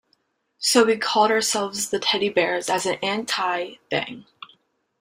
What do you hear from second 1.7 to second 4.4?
the Teddybears as an 'anti' thing.